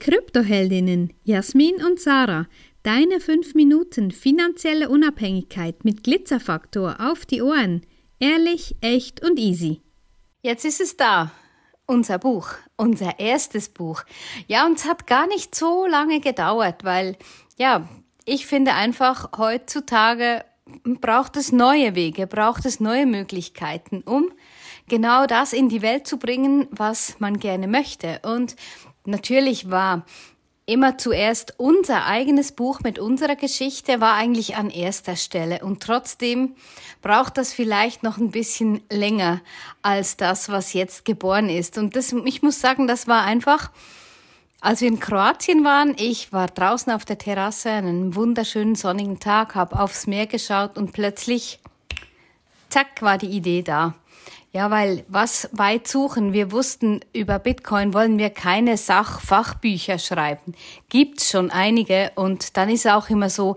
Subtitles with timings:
[0.00, 2.46] Kryptoheldinnen Jasmin und Sarah.
[2.82, 7.82] Deine 5 Minuten finanzielle Unabhängigkeit mit Glitzerfaktor auf die Ohren.
[8.18, 9.82] Ehrlich, echt und easy.
[10.42, 11.30] Jetzt ist es da.
[11.86, 14.04] Unser Buch, unser erstes Buch.
[14.46, 17.16] Ja, und es hat gar nicht so lange gedauert, weil,
[17.58, 17.86] ja,
[18.24, 20.44] ich finde einfach, heutzutage
[20.84, 24.30] braucht es neue Wege, braucht es neue Möglichkeiten, um
[24.88, 28.20] genau das in die Welt zu bringen, was man gerne möchte.
[28.24, 28.56] Und
[29.10, 30.04] natürlich war
[30.70, 36.54] immer zuerst unser eigenes Buch mit unserer Geschichte war eigentlich an erster Stelle und trotzdem
[37.02, 39.40] braucht das vielleicht noch ein bisschen länger
[39.82, 41.76] als das, was jetzt geboren ist.
[41.76, 43.72] Und das, ich muss sagen, das war einfach,
[44.60, 49.56] als wir in Kroatien waren, ich war draußen auf der Terrasse, einen wunderschönen sonnigen Tag,
[49.56, 51.58] habe aufs Meer geschaut und plötzlich,
[52.68, 53.94] zack, war die Idee da.
[54.52, 56.32] Ja, weil was weit suchen?
[56.32, 60.54] Wir wussten, über Bitcoin wollen wir keine Sachfachbücher schreiben.
[60.88, 63.54] Gibt's schon einige und dann ist auch immer so,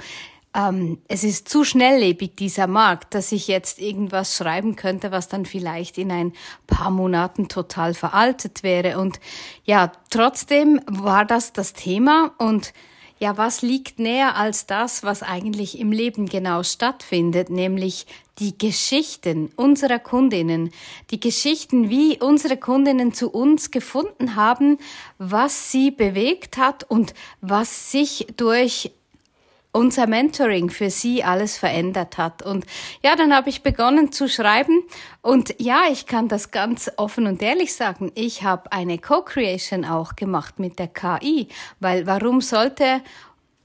[0.56, 5.46] ähm, es ist zu schnelllebig, dieser Markt, dass ich jetzt irgendwas schreiben könnte, was dann
[5.46, 6.34] vielleicht in ein
[6.68, 9.00] paar Monaten total veraltet wäre.
[9.00, 9.20] Und
[9.66, 12.72] ja, trotzdem war das das Thema und
[13.24, 18.06] ja, was liegt näher als das, was eigentlich im Leben genau stattfindet, nämlich
[18.40, 20.72] die Geschichten unserer Kundinnen,
[21.10, 24.78] die Geschichten, wie unsere Kundinnen zu uns gefunden haben,
[25.20, 28.92] was sie bewegt hat und was sich durch
[29.74, 32.44] unser Mentoring für sie alles verändert hat.
[32.44, 32.66] Und
[33.04, 34.84] ja, dann habe ich begonnen zu schreiben
[35.22, 40.16] und ja, ich kann das ganz offen und ehrlich sagen, ich habe eine Co-Creation auch
[40.16, 41.50] gemacht mit der KI,
[41.80, 43.02] weil warum sollte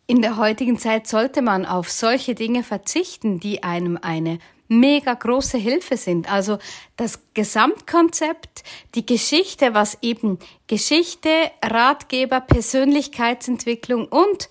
[0.06, 5.58] in der heutigen Zeit sollte man auf solche Dinge verzichten, die einem eine mega große
[5.58, 6.32] Hilfe sind.
[6.32, 6.58] Also
[6.96, 8.62] das Gesamtkonzept,
[8.94, 11.30] die Geschichte, was eben Geschichte,
[11.62, 14.48] Ratgeber, Persönlichkeitsentwicklung und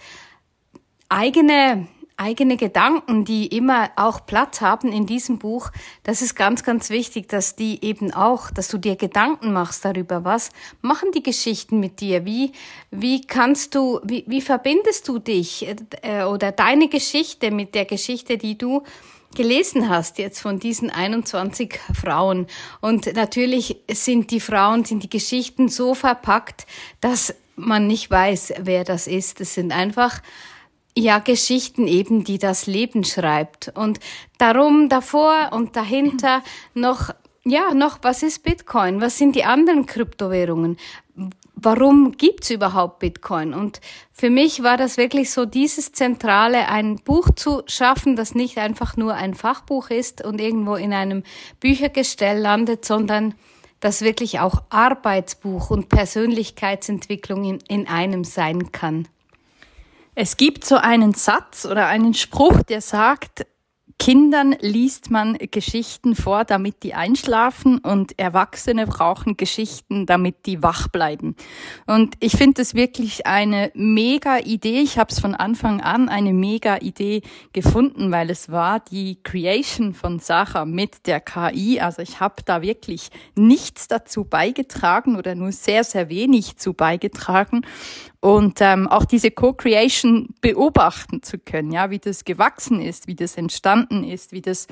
[1.10, 5.70] eigene eigene Gedanken, die immer auch Platz haben in diesem Buch,
[6.04, 10.26] das ist ganz, ganz wichtig, dass die eben auch, dass du dir Gedanken machst darüber,
[10.26, 10.50] was
[10.82, 12.52] machen die Geschichten mit dir, wie,
[12.90, 15.68] wie kannst du, wie, wie verbindest du dich
[16.02, 18.82] äh, oder deine Geschichte mit der Geschichte, die du
[19.36, 22.48] gelesen hast jetzt von diesen 21 Frauen.
[22.82, 26.66] Und natürlich sind die Frauen, sind die Geschichten so verpackt,
[27.02, 29.40] dass man nicht weiß, wer das ist.
[29.42, 30.22] Es sind einfach
[30.98, 33.72] ja, Geschichten eben, die das Leben schreibt.
[33.76, 34.00] Und
[34.38, 36.42] darum davor und dahinter
[36.74, 37.12] noch,
[37.46, 39.00] ja, noch, was ist Bitcoin?
[39.00, 40.78] Was sind die anderen Kryptowährungen?
[41.56, 43.54] Warum gibt's überhaupt Bitcoin?
[43.54, 43.80] Und
[44.12, 48.98] für mich war das wirklich so dieses Zentrale, ein Buch zu schaffen, das nicht einfach
[48.98, 51.24] nur ein Fachbuch ist und irgendwo in einem
[51.60, 53.36] Büchergestell landet, sondern
[53.80, 59.08] das wirklich auch Arbeitsbuch und Persönlichkeitsentwicklung in, in einem sein kann.
[60.20, 63.46] Es gibt so einen Satz oder einen Spruch, der sagt,
[64.00, 70.88] Kindern liest man Geschichten vor, damit die einschlafen und Erwachsene brauchen Geschichten, damit die wach
[70.88, 71.36] bleiben.
[71.86, 74.82] Und ich finde es wirklich eine mega Idee.
[74.82, 77.22] Ich habe es von Anfang an eine mega Idee
[77.54, 81.80] gefunden, weil es war die Creation von Sacha mit der KI.
[81.80, 87.62] Also ich habe da wirklich nichts dazu beigetragen oder nur sehr, sehr wenig zu beigetragen
[88.20, 93.36] und ähm, auch diese Co-Creation beobachten zu können, ja, wie das gewachsen ist, wie das
[93.36, 94.68] entstanden ist, wie das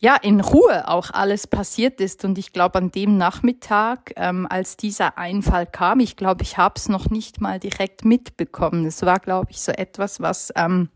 [0.00, 2.24] ja in Ruhe auch alles passiert ist.
[2.24, 6.74] Und ich glaube, an dem Nachmittag, ähm, als dieser Einfall kam, ich glaube, ich habe
[6.76, 8.84] es noch nicht mal direkt mitbekommen.
[8.84, 10.88] Es war, glaube ich, so etwas, was ähm,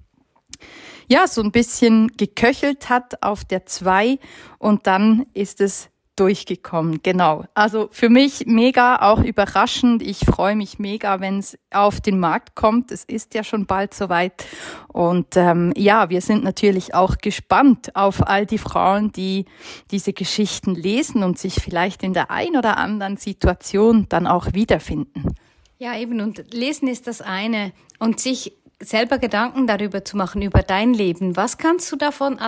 [1.09, 4.19] ja so ein bisschen geköchelt hat auf der zwei
[4.59, 7.01] und dann ist es durchgekommen.
[7.03, 7.45] Genau.
[7.55, 10.03] Also für mich mega auch überraschend.
[10.03, 12.91] Ich freue mich mega, wenn es auf den Markt kommt.
[12.91, 14.45] Es ist ja schon bald soweit.
[14.89, 19.45] Und ähm, ja, wir sind natürlich auch gespannt auf all die Frauen, die
[19.91, 25.35] diese Geschichten lesen und sich vielleicht in der ein oder anderen Situation dann auch wiederfinden.
[25.79, 26.21] Ja, eben.
[26.21, 27.73] Und lesen ist das eine.
[27.99, 31.37] Und sich selber Gedanken darüber zu machen, über dein Leben.
[31.37, 32.39] Was kannst du davon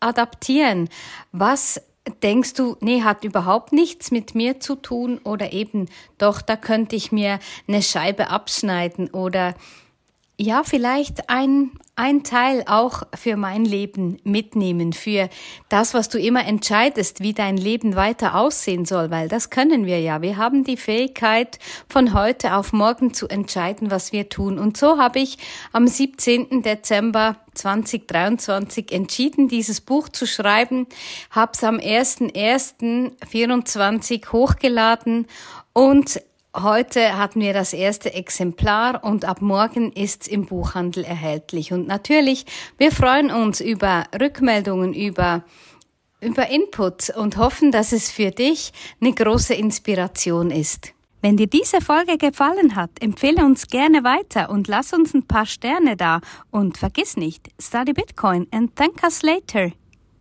[0.00, 0.88] adaptieren?
[1.32, 1.80] Was
[2.22, 5.20] denkst du, nee, hat überhaupt nichts mit mir zu tun?
[5.24, 5.86] Oder eben
[6.18, 9.54] doch, da könnte ich mir eine Scheibe abschneiden oder
[10.40, 15.28] ja, vielleicht ein, ein Teil auch für mein Leben mitnehmen, für
[15.68, 20.00] das, was du immer entscheidest, wie dein Leben weiter aussehen soll, weil das können wir
[20.00, 20.22] ja.
[20.22, 21.58] Wir haben die Fähigkeit,
[21.88, 24.60] von heute auf morgen zu entscheiden, was wir tun.
[24.60, 25.38] Und so habe ich
[25.72, 26.62] am 17.
[26.62, 30.86] Dezember 2023 entschieden, dieses Buch zu schreiben,
[31.30, 35.26] habe es am 1.1.24 hochgeladen
[35.72, 36.20] und
[36.56, 41.72] Heute hatten wir das erste Exemplar und ab morgen ist es im Buchhandel erhältlich.
[41.72, 42.46] Und natürlich,
[42.78, 45.44] wir freuen uns über Rückmeldungen, über
[46.20, 50.92] über Input und hoffen, dass es für dich eine große Inspiration ist.
[51.20, 55.46] Wenn dir diese Folge gefallen hat, empfehle uns gerne weiter und lass uns ein paar
[55.46, 56.20] Sterne da.
[56.50, 59.72] Und vergiss nicht, study Bitcoin and thank us later.